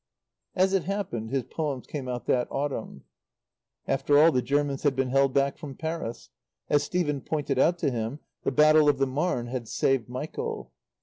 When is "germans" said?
4.41-4.81